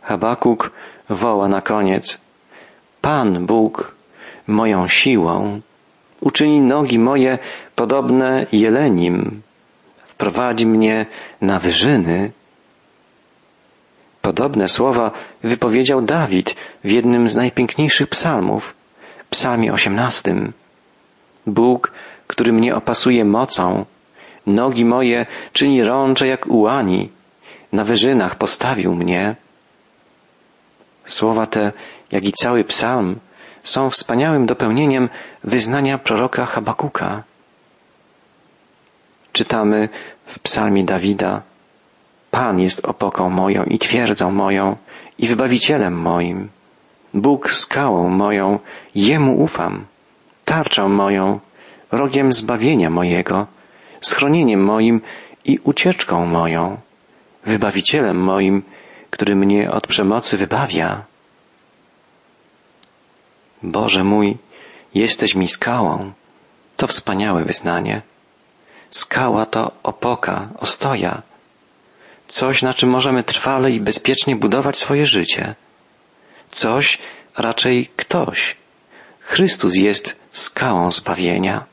Habakuk 0.00 0.70
woła 1.10 1.48
na 1.48 1.60
koniec, 1.60 2.20
Pan 3.00 3.46
Bóg 3.46 3.94
moją 4.46 4.88
siłą, 4.88 5.60
uczyni 6.20 6.60
nogi 6.60 6.98
moje 6.98 7.38
podobne 7.74 8.46
jelenim, 8.52 9.42
wprowadzi 10.06 10.66
mnie 10.66 11.06
na 11.40 11.58
wyżyny. 11.58 12.32
Podobne 14.24 14.68
słowa 14.68 15.10
wypowiedział 15.42 16.02
Dawid 16.02 16.56
w 16.84 16.90
jednym 16.90 17.28
z 17.28 17.36
najpiękniejszych 17.36 18.08
psalmów, 18.08 18.74
psalmie 19.30 19.72
osiemnastym. 19.72 20.52
Bóg, 21.46 21.92
który 22.26 22.52
mnie 22.52 22.74
opasuje 22.74 23.24
mocą, 23.24 23.84
nogi 24.46 24.84
moje 24.84 25.26
czyni 25.52 25.84
rącze 25.84 26.28
jak 26.28 26.46
ułani, 26.46 27.10
na 27.72 27.84
wyżynach 27.84 28.34
postawił 28.36 28.94
mnie. 28.94 29.36
Słowa 31.04 31.46
te, 31.46 31.72
jak 32.10 32.24
i 32.24 32.32
cały 32.32 32.64
psalm, 32.64 33.18
są 33.62 33.90
wspaniałym 33.90 34.46
dopełnieniem 34.46 35.08
wyznania 35.44 35.98
proroka 35.98 36.46
Habakuka. 36.46 37.22
Czytamy 39.32 39.88
w 40.26 40.38
psalmie 40.38 40.84
Dawida, 40.84 41.42
Pan 42.34 42.60
jest 42.60 42.84
opoką 42.86 43.30
moją 43.30 43.64
i 43.64 43.78
twierdzą 43.78 44.30
moją 44.30 44.76
i 45.18 45.26
wybawicielem 45.26 45.94
moim. 46.00 46.48
Bóg 47.14 47.50
skałą 47.50 48.08
moją, 48.08 48.58
Jemu 48.94 49.42
ufam, 49.42 49.86
tarczą 50.44 50.88
moją, 50.88 51.40
rogiem 51.92 52.32
zbawienia 52.32 52.90
mojego, 52.90 53.46
schronieniem 54.00 54.64
moim 54.64 55.00
i 55.44 55.58
ucieczką 55.64 56.26
moją, 56.26 56.76
wybawicielem 57.44 58.16
moim, 58.16 58.62
który 59.10 59.36
mnie 59.36 59.70
od 59.70 59.86
przemocy 59.86 60.36
wybawia. 60.38 61.04
Boże 63.62 64.04
mój, 64.04 64.36
jesteś 64.94 65.34
mi 65.34 65.48
skałą. 65.48 66.12
To 66.76 66.86
wspaniałe 66.86 67.44
wyznanie. 67.44 68.02
Skała 68.90 69.46
to 69.46 69.70
opoka, 69.82 70.48
ostoja, 70.58 71.22
coś, 72.28 72.62
na 72.62 72.74
czym 72.74 72.90
możemy 72.90 73.22
trwale 73.22 73.70
i 73.70 73.80
bezpiecznie 73.80 74.36
budować 74.36 74.78
swoje 74.78 75.06
życie. 75.06 75.54
Coś, 76.50 76.98
raczej 77.38 77.90
ktoś. 77.96 78.56
Chrystus 79.20 79.74
jest 79.76 80.20
skałą 80.32 80.90
zbawienia. 80.90 81.64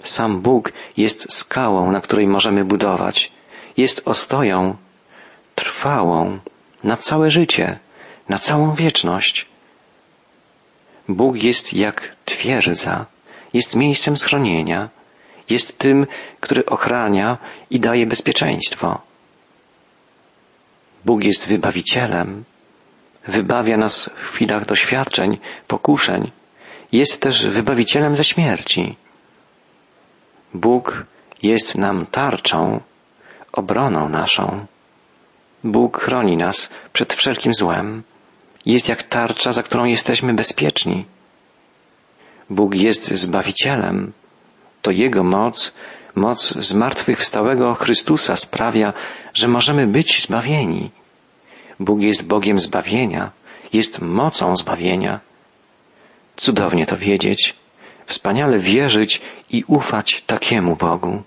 Sam 0.00 0.40
Bóg 0.40 0.72
jest 0.96 1.32
skałą, 1.32 1.92
na 1.92 2.00
której 2.00 2.26
możemy 2.26 2.64
budować. 2.64 3.32
Jest 3.76 4.02
ostoją 4.04 4.76
trwałą 5.54 6.38
na 6.84 6.96
całe 6.96 7.30
życie, 7.30 7.78
na 8.28 8.38
całą 8.38 8.74
wieczność. 8.74 9.46
Bóg 11.08 11.42
jest 11.42 11.74
jak 11.74 12.16
twierdza, 12.24 13.06
jest 13.54 13.76
miejscem 13.76 14.16
schronienia, 14.16 14.88
jest 15.50 15.78
tym, 15.78 16.06
który 16.40 16.66
ochrania 16.66 17.38
i 17.70 17.80
daje 17.80 18.06
bezpieczeństwo. 18.06 19.00
Bóg 21.06 21.24
jest 21.24 21.46
wybawicielem, 21.46 22.44
wybawia 23.28 23.76
nas 23.76 24.10
w 24.16 24.28
chwilach 24.30 24.66
doświadczeń, 24.66 25.38
pokuszeń, 25.66 26.30
jest 26.92 27.22
też 27.22 27.46
wybawicielem 27.46 28.16
ze 28.16 28.24
śmierci. 28.24 28.96
Bóg 30.54 31.06
jest 31.42 31.78
nam 31.78 32.06
tarczą, 32.06 32.80
obroną 33.52 34.08
naszą. 34.08 34.66
Bóg 35.64 36.00
chroni 36.00 36.36
nas 36.36 36.74
przed 36.92 37.14
wszelkim 37.14 37.54
złem. 37.54 38.02
Jest 38.66 38.88
jak 38.88 39.02
tarcza, 39.02 39.52
za 39.52 39.62
którą 39.62 39.84
jesteśmy 39.84 40.34
bezpieczni. 40.34 41.04
Bóg 42.50 42.74
jest 42.74 43.10
Zbawicielem. 43.10 44.12
To 44.82 44.90
Jego 44.90 45.24
moc, 45.24 45.74
moc 46.16 46.54
zmartwychwstałego 46.58 47.74
Chrystusa 47.74 48.36
sprawia, 48.36 48.92
że 49.34 49.48
możemy 49.48 49.86
być 49.86 50.22
zbawieni. 50.26 50.90
Bóg 51.80 52.00
jest 52.00 52.26
Bogiem 52.26 52.58
zbawienia, 52.58 53.30
jest 53.72 54.02
mocą 54.02 54.56
zbawienia. 54.56 55.20
Cudownie 56.36 56.86
to 56.86 56.96
wiedzieć, 56.96 57.56
wspaniale 58.06 58.58
wierzyć 58.58 59.20
i 59.50 59.64
ufać 59.66 60.22
takiemu 60.22 60.76
Bogu. 60.76 61.22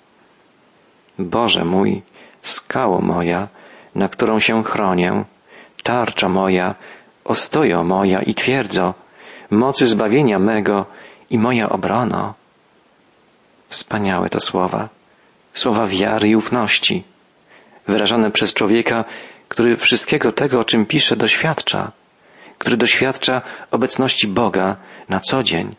Boże 1.19 1.65
mój, 1.65 2.01
skało 2.41 3.01
moja, 3.01 3.47
na 3.95 4.09
którą 4.09 4.39
się 4.39 4.63
chronię, 4.63 5.25
tarcza 5.83 6.29
moja, 6.29 6.75
ostojo 7.23 7.83
moja 7.83 8.21
i 8.21 8.33
twierdzo, 8.33 8.93
mocy 9.49 9.87
zbawienia 9.87 10.39
mego 10.39 10.85
i 11.29 11.39
moja 11.39 11.69
obrona. 11.69 12.33
Wspaniałe 13.69 14.29
to 14.29 14.39
słowa, 14.39 14.89
słowa 15.53 15.87
wiary 15.87 16.27
i 16.29 16.35
ufności, 16.35 17.03
wyrażone 17.87 18.31
przez 18.31 18.53
człowieka, 18.53 19.05
który 19.47 19.77
wszystkiego 19.77 20.31
tego, 20.31 20.59
o 20.59 20.63
czym 20.63 20.85
pisze, 20.85 21.15
doświadcza, 21.15 21.91
który 22.57 22.77
doświadcza 22.77 23.41
obecności 23.71 24.27
Boga 24.27 24.75
na 25.09 25.19
co 25.19 25.43
dzień. 25.43 25.75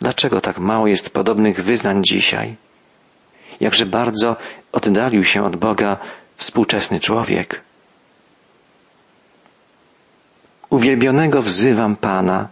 Dlaczego 0.00 0.40
tak 0.40 0.58
mało 0.58 0.86
jest 0.86 1.10
podobnych 1.10 1.64
wyznań 1.64 2.04
dzisiaj? 2.04 2.56
Jakże 3.60 3.86
bardzo 3.86 4.36
oddalił 4.72 5.24
się 5.24 5.44
od 5.44 5.56
Boga 5.56 5.96
współczesny 6.36 7.00
człowiek. 7.00 7.62
Uwielbionego 10.70 11.42
wzywam 11.42 11.96
Pana 11.96 12.48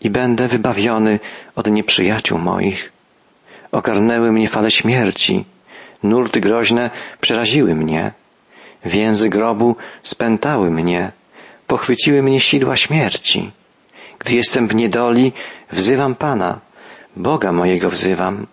i 0.00 0.10
będę 0.10 0.48
wybawiony 0.48 1.20
od 1.54 1.70
nieprzyjaciół 1.70 2.38
moich. 2.38 2.95
Ogarnęły 3.72 4.32
mnie 4.32 4.48
fale 4.48 4.70
śmierci, 4.70 5.44
nurty 6.02 6.40
groźne 6.40 6.90
przeraziły 7.20 7.74
mnie, 7.74 8.12
więzy 8.84 9.28
grobu 9.28 9.76
spętały 10.02 10.70
mnie, 10.70 11.12
pochwyciły 11.66 12.22
mnie 12.22 12.40
sidła 12.40 12.76
śmierci. 12.76 13.50
Gdy 14.18 14.34
jestem 14.34 14.68
w 14.68 14.74
niedoli, 14.74 15.32
wzywam 15.72 16.14
Pana, 16.14 16.60
Boga 17.16 17.52
mojego 17.52 17.90
wzywam, 17.90 18.46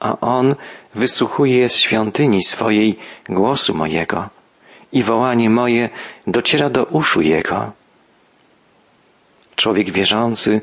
a 0.00 0.20
On 0.20 0.54
wysłuchuje 0.94 1.68
z 1.68 1.76
świątyni 1.76 2.42
swojej 2.42 2.98
głosu 3.28 3.74
mojego. 3.74 4.28
I 4.92 5.02
wołanie 5.02 5.50
moje 5.50 5.88
dociera 6.26 6.70
do 6.70 6.84
uszu 6.84 7.20
Jego. 7.20 7.72
Człowiek 9.56 9.90
wierzący 9.90 10.60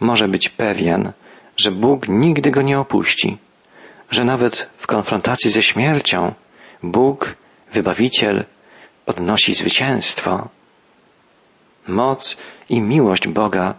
może 0.00 0.28
być 0.28 0.48
pewien, 0.48 1.12
że 1.56 1.70
Bóg 1.70 2.08
nigdy 2.08 2.50
go 2.50 2.62
nie 2.62 2.78
opuści, 2.78 3.38
że 4.10 4.24
nawet 4.24 4.70
w 4.78 4.86
konfrontacji 4.86 5.50
ze 5.50 5.62
śmiercią 5.62 6.34
Bóg, 6.82 7.34
wybawiciel, 7.72 8.44
odnosi 9.06 9.54
zwycięstwo. 9.54 10.48
Moc 11.88 12.42
i 12.68 12.80
miłość 12.80 13.28
Boga 13.28 13.74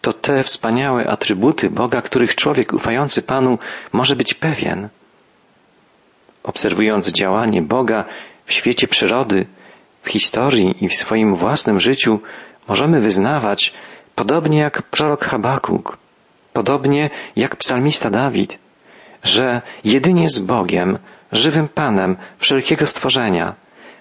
to 0.00 0.12
te 0.12 0.42
wspaniałe 0.42 1.06
atrybuty 1.06 1.70
Boga, 1.70 2.02
których 2.02 2.34
człowiek 2.34 2.72
ufający 2.72 3.22
Panu 3.22 3.58
może 3.92 4.16
być 4.16 4.34
pewien. 4.34 4.88
Obserwując 6.42 7.08
działanie 7.08 7.62
Boga 7.62 8.04
w 8.44 8.52
świecie 8.52 8.88
przyrody, 8.88 9.46
w 10.02 10.08
historii 10.08 10.84
i 10.84 10.88
w 10.88 10.94
swoim 10.94 11.34
własnym 11.34 11.80
życiu, 11.80 12.20
możemy 12.68 13.00
wyznawać, 13.00 13.74
podobnie 14.14 14.58
jak 14.58 14.82
prorok 14.82 15.24
Habakuk, 15.24 15.98
podobnie 16.52 17.10
jak 17.36 17.56
psalmista 17.56 18.10
Dawid, 18.10 18.58
że 19.24 19.62
jedynie 19.84 20.28
z 20.28 20.38
Bogiem, 20.38 20.98
żywym 21.32 21.68
Panem 21.68 22.16
wszelkiego 22.38 22.86
stworzenia, 22.86 23.54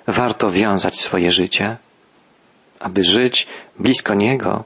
warto 0.07 0.51
wiązać 0.51 0.99
swoje 0.99 1.31
życie. 1.31 1.77
Aby 2.79 3.03
żyć 3.03 3.47
blisko 3.79 4.13
Niego, 4.13 4.63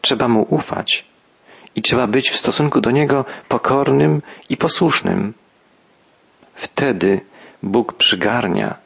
trzeba 0.00 0.28
Mu 0.28 0.46
ufać 0.50 1.04
i 1.76 1.82
trzeba 1.82 2.06
być 2.06 2.30
w 2.30 2.36
stosunku 2.36 2.80
do 2.80 2.90
Niego 2.90 3.24
pokornym 3.48 4.22
i 4.48 4.56
posłusznym. 4.56 5.34
Wtedy 6.54 7.20
Bóg 7.62 7.92
przygarnia, 7.92 8.76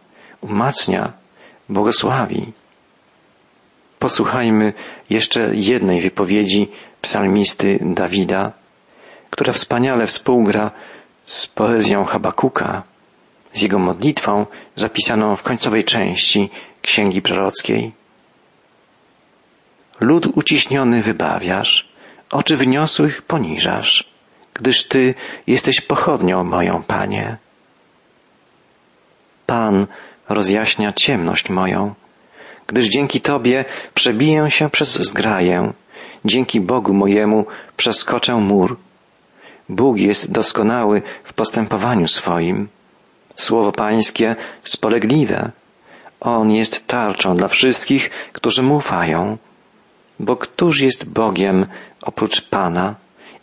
umacnia, 0.40 1.12
błogosławi. 1.68 2.52
Posłuchajmy 3.98 4.72
jeszcze 5.10 5.50
jednej 5.54 6.00
wypowiedzi 6.00 6.68
psalmisty 7.00 7.78
Dawida 7.82 8.52
która 9.36 9.52
wspaniale 9.52 10.06
współgra 10.06 10.70
z 11.24 11.46
poezją 11.46 12.04
Habakuka, 12.04 12.82
z 13.52 13.62
jego 13.62 13.78
modlitwą 13.78 14.46
zapisaną 14.74 15.36
w 15.36 15.42
końcowej 15.42 15.84
części 15.84 16.50
Księgi 16.82 17.22
Prorockiej. 17.22 17.92
Lud 20.00 20.26
uciśniony 20.26 21.02
wybawiasz, 21.02 21.88
oczy 22.30 22.56
wyniosłych 22.56 23.22
poniżasz, 23.22 24.10
gdyż 24.54 24.88
Ty 24.88 25.14
jesteś 25.46 25.80
pochodnią 25.80 26.44
moją, 26.44 26.82
Panie. 26.82 27.36
Pan 29.46 29.86
rozjaśnia 30.28 30.92
ciemność 30.92 31.50
moją, 31.50 31.94
gdyż 32.66 32.88
dzięki 32.88 33.20
Tobie 33.20 33.64
przebiję 33.94 34.50
się 34.50 34.70
przez 34.70 34.94
zgraję, 34.94 35.72
dzięki 36.24 36.60
Bogu 36.60 36.94
mojemu 36.94 37.46
przeskoczę 37.76 38.34
mur. 38.34 38.76
Bóg 39.68 39.98
jest 39.98 40.32
doskonały 40.32 41.02
w 41.24 41.32
postępowaniu 41.32 42.08
swoim. 42.08 42.68
Słowo 43.34 43.72
Pańskie 43.72 44.36
spolegliwe. 44.62 45.50
On 46.20 46.50
jest 46.50 46.86
tarczą 46.86 47.36
dla 47.36 47.48
wszystkich, 47.48 48.10
którzy 48.32 48.62
mu 48.62 48.76
ufają. 48.76 49.38
Bo 50.20 50.36
któż 50.36 50.80
jest 50.80 51.12
Bogiem 51.12 51.66
oprócz 52.02 52.48
Pana 52.48 52.94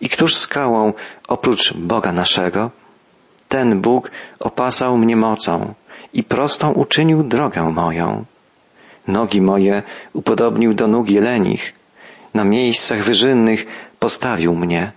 i 0.01 0.09
któż 0.09 0.35
skałą 0.35 0.93
oprócz 1.27 1.73
Boga 1.73 2.11
naszego? 2.11 2.71
Ten 3.49 3.81
Bóg 3.81 4.11
opasał 4.39 4.97
mnie 4.97 5.15
mocą 5.15 5.73
i 6.13 6.23
prostą 6.23 6.71
uczynił 6.71 7.23
drogę 7.23 7.61
moją. 7.63 8.25
Nogi 9.07 9.41
moje 9.41 9.83
upodobnił 10.13 10.73
do 10.73 10.87
nóg 10.87 11.09
jelenich, 11.09 11.73
na 12.33 12.43
miejscach 12.43 13.03
wyżynnych 13.03 13.65
postawił 13.99 14.55
mnie. 14.55 14.91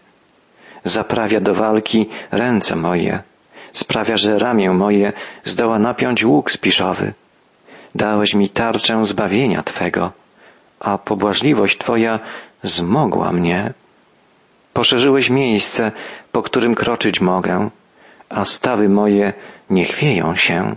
Zaprawia 0.85 1.41
do 1.41 1.55
walki 1.55 2.09
ręce 2.31 2.77
moje, 2.77 3.23
sprawia, 3.73 4.17
że 4.17 4.39
ramię 4.39 4.71
moje 4.71 5.13
zdoła 5.45 5.79
napiąć 5.79 6.25
łuk 6.25 6.51
spiszowy. 6.51 7.13
Dałeś 7.95 8.35
mi 8.35 8.49
tarczę 8.49 9.05
zbawienia 9.05 9.63
Twego, 9.63 10.13
a 10.81 10.99
pobłażliwość 10.99 11.79
Twoja 11.79 12.21
zmogła 12.63 13.33
mnie. 13.33 13.73
Poszerzyłeś 14.73 15.31
miejsce, 15.31 15.93
po 16.33 16.43
którym 16.43 16.75
kroczyć 16.75 17.21
mogę, 17.21 17.71
a 18.29 18.45
stawy 18.45 18.89
moje 18.89 19.33
nie 19.71 19.85
chwieją 19.85 20.35
się. 20.35 20.77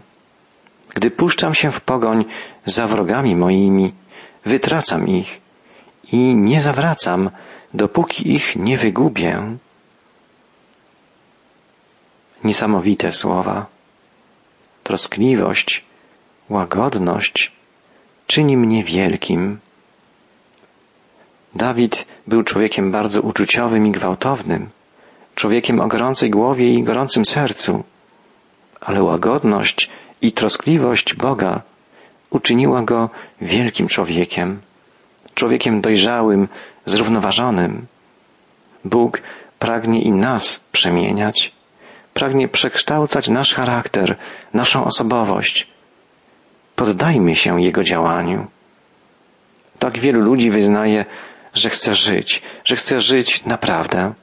Gdy 1.00 1.12
puszczam 1.12 1.54
się 1.54 1.72
w 1.72 1.82
pogoń 1.82 2.26
za 2.66 2.88
wrogami 2.88 3.36
moimi, 3.36 3.94
wytracam 4.46 5.08
ich 5.08 5.42
i 6.12 6.36
nie 6.36 6.62
zawracam, 6.62 7.30
dopóki 7.74 8.36
ich 8.36 8.56
nie 8.56 8.78
wygubię. 8.78 9.58
Niesamowite 12.44 13.12
słowa. 13.12 13.66
Troskliwość, 14.84 15.84
łagodność 16.50 17.52
czyni 18.28 18.58
mnie 18.58 18.84
wielkim. 18.84 19.60
Dawid 21.56 22.06
był 22.28 22.44
człowiekiem 22.44 22.92
bardzo 22.92 23.22
uczuciowym 23.22 23.88
i 23.88 23.92
gwałtownym, 23.92 24.70
człowiekiem 25.36 25.80
o 25.80 25.88
gorącej 25.88 26.30
głowie 26.30 26.74
i 26.74 26.84
gorącym 26.84 27.26
sercu, 27.26 27.84
ale 28.82 29.04
łagodność 29.04 29.90
i 30.22 30.32
troskliwość 30.32 31.14
Boga 31.14 31.62
uczyniła 32.30 32.82
go 32.82 33.10
wielkim 33.42 33.88
człowiekiem, 33.88 34.62
człowiekiem 35.36 35.82
dojrzałym, 35.82 36.48
zrównoważonym. 36.86 37.86
Bóg 38.86 39.22
pragnie 39.60 40.02
i 40.02 40.12
nas 40.12 40.66
przemieniać, 40.72 41.52
pragnie 42.14 42.48
przekształcać 42.48 43.30
nasz 43.30 43.54
charakter, 43.54 44.18
naszą 44.54 44.84
osobowość. 44.84 45.68
Poddajmy 46.76 47.36
się 47.36 47.62
Jego 47.62 47.84
działaniu. 47.84 48.48
Tak 49.80 50.00
wielu 50.00 50.22
ludzi 50.22 50.52
wyznaje, 50.52 51.06
że 51.54 51.70
chce 51.70 51.94
żyć, 51.94 52.42
że 52.66 52.76
chce 52.76 53.00
żyć 53.00 53.46
naprawdę. 53.46 54.14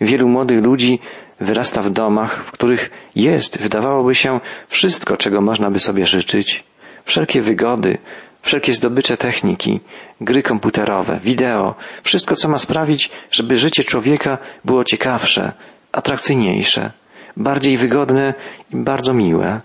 Wielu 0.00 0.28
młodych 0.28 0.62
ludzi 0.62 0.98
wyrasta 1.40 1.82
w 1.82 1.90
domach, 1.90 2.44
w 2.44 2.50
których 2.50 2.90
jest, 3.14 3.60
wydawałoby 3.60 4.14
się, 4.14 4.40
wszystko, 4.68 5.16
czego 5.16 5.40
można 5.40 5.70
by 5.70 5.78
sobie 5.78 6.06
życzyć. 6.06 6.64
Wszelkie 7.04 7.42
wygody, 7.42 7.98
wszelkie 8.42 8.72
zdobycze 8.72 9.16
techniki, 9.16 9.80
gry 10.20 10.42
komputerowe, 10.42 11.20
wideo, 11.22 11.74
wszystko, 12.02 12.36
co 12.36 12.48
ma 12.48 12.58
sprawić, 12.58 13.10
żeby 13.30 13.56
życie 13.56 13.84
człowieka 13.84 14.38
było 14.64 14.84
ciekawsze, 14.84 15.52
atrakcyjniejsze, 15.92 16.92
bardziej 17.36 17.76
wygodne 17.76 18.34
i 18.70 18.76
bardzo 18.76 19.14
miłe. 19.14 19.60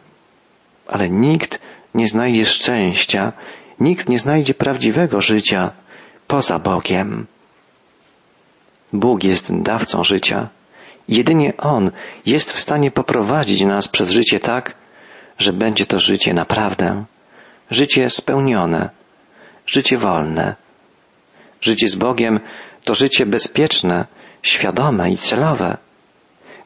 Ale 0.87 1.09
nikt 1.09 1.61
nie 1.95 2.07
znajdzie 2.07 2.45
szczęścia, 2.45 3.33
nikt 3.79 4.09
nie 4.09 4.19
znajdzie 4.19 4.53
prawdziwego 4.53 5.21
życia 5.21 5.71
poza 6.27 6.59
Bogiem. 6.59 7.25
Bóg 8.93 9.23
jest 9.23 9.61
dawcą 9.61 10.03
życia. 10.03 10.49
Jedynie 11.07 11.53
On 11.57 11.91
jest 12.25 12.51
w 12.53 12.59
stanie 12.59 12.91
poprowadzić 12.91 13.61
nas 13.61 13.87
przez 13.87 14.09
życie 14.09 14.39
tak, 14.39 14.75
że 15.37 15.53
będzie 15.53 15.85
to 15.85 15.99
życie 15.99 16.33
naprawdę, 16.33 17.05
życie 17.71 18.09
spełnione, 18.09 18.89
życie 19.65 19.97
wolne. 19.97 20.55
Życie 21.61 21.87
z 21.87 21.95
Bogiem 21.95 22.39
to 22.83 22.93
życie 22.93 23.25
bezpieczne, 23.25 24.05
świadome 24.41 25.11
i 25.11 25.17
celowe. 25.17 25.77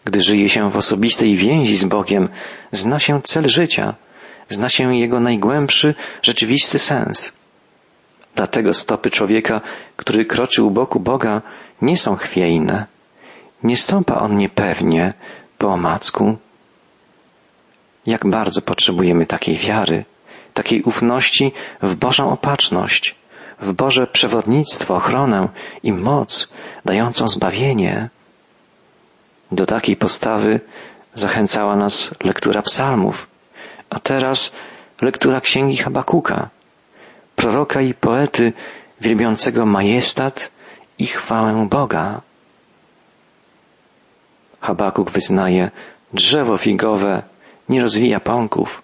Gdy 0.06 0.22
żyje 0.22 0.50
się 0.50 0.70
w 0.70 0.76
osobistej 0.76 1.36
więzi 1.36 1.76
z 1.76 1.86
Bogiem, 1.86 2.30
zna 2.72 3.00
się 3.00 3.22
cel 3.22 3.50
życia, 3.50 3.96
zna 4.50 4.70
się 4.70 4.96
jego 4.96 5.20
najgłębszy, 5.20 5.96
rzeczywisty 6.22 6.80
sens. 6.80 7.40
Dlatego 8.36 8.74
stopy 8.74 9.10
człowieka, 9.10 9.62
który 9.96 10.26
kroczy 10.26 10.64
u 10.64 10.72
boku 10.72 11.00
Boga, 11.00 11.42
nie 11.82 11.98
są 11.98 12.16
chwiejne. 12.16 12.86
Nie 13.64 13.78
stąpa 13.78 14.16
on 14.16 14.38
niepewnie 14.38 15.14
po 15.58 15.68
omacku. 15.68 16.38
Jak 18.06 18.30
bardzo 18.30 18.62
potrzebujemy 18.62 19.26
takiej 19.26 19.58
wiary, 19.58 20.06
takiej 20.54 20.84
ufności 20.84 21.52
w 21.82 21.96
Bożą 21.96 22.30
opatrzność, 22.30 23.16
w 23.62 23.74
Boże 23.74 24.08
przewodnictwo, 24.08 24.96
ochronę 24.96 25.48
i 25.84 25.94
moc 25.94 26.54
dającą 26.86 27.28
zbawienie. 27.28 28.10
Do 29.52 29.66
takiej 29.66 29.96
postawy 29.96 30.60
zachęcała 31.14 31.76
nas 31.76 32.16
lektura 32.24 32.62
psalmów, 32.62 33.28
a 33.90 34.00
teraz 34.00 34.54
lektura 35.02 35.42
księgi 35.42 35.78
Habakuka, 35.78 36.50
proroka 37.36 37.82
i 37.82 37.94
poety 37.94 38.54
wielbiącego 39.02 39.66
majestat 39.66 40.52
i 40.98 41.06
chwałę 41.08 41.68
Boga. 41.70 42.22
Habakuk 44.62 45.12
wyznaje, 45.12 45.72
drzewo 46.14 46.58
figowe 46.58 47.24
nie 47.70 47.82
rozwija 47.82 48.20
pąków, 48.20 48.82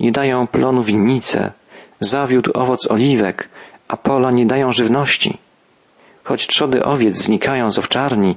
nie 0.00 0.12
dają 0.12 0.46
plonu 0.46 0.82
winnice, 0.82 1.52
zawiódł 2.00 2.50
owoc 2.54 2.90
oliwek, 2.90 3.48
a 3.88 3.96
pola 3.96 4.30
nie 4.30 4.46
dają 4.46 4.72
żywności. 4.72 5.38
Choć 6.24 6.46
trzody 6.46 6.84
owiec 6.84 7.16
znikają 7.16 7.70
z 7.70 7.78
owczarni 7.78 8.36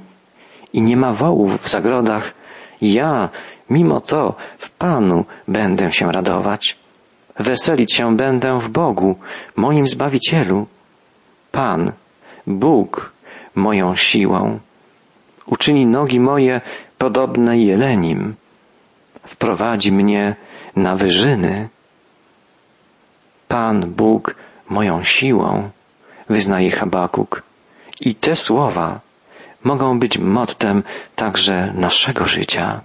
i 0.72 0.82
nie 0.82 0.96
ma 0.96 1.12
wołów 1.12 1.62
w 1.62 1.68
zagrodach, 1.68 2.34
ja, 2.82 3.28
mimo 3.70 4.00
to, 4.00 4.34
w 4.58 4.70
Panu 4.70 5.24
będę 5.48 5.92
się 5.92 6.12
radować. 6.12 6.76
Weselić 7.38 7.94
się 7.94 8.16
będę 8.16 8.58
w 8.58 8.68
Bogu, 8.68 9.16
moim 9.56 9.86
Zbawicielu. 9.86 10.66
Pan, 11.52 11.92
Bóg, 12.46 13.12
moją 13.54 13.96
siłą. 13.96 14.58
Uczyni 15.50 15.86
nogi 15.86 16.20
moje 16.20 16.60
podobne 16.98 17.58
jelenim. 17.58 18.34
Wprowadzi 19.26 19.92
mnie 19.92 20.36
na 20.76 20.96
wyżyny. 20.96 21.68
Pan 23.48 23.80
Bóg 23.80 24.34
moją 24.68 25.02
siłą, 25.02 25.70
wyznaje 26.28 26.70
Habakuk. 26.70 27.42
I 28.00 28.14
te 28.14 28.36
słowa 28.36 29.00
mogą 29.64 29.98
być 29.98 30.18
mottem 30.18 30.82
także 31.16 31.72
naszego 31.74 32.26
życia. 32.26 32.80